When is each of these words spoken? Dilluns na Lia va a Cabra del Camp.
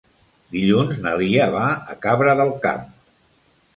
Dilluns 0.55 1.03
na 1.03 1.13
Lia 1.21 1.45
va 1.57 1.67
a 1.95 1.99
Cabra 2.07 2.35
del 2.41 2.55
Camp. 2.65 2.89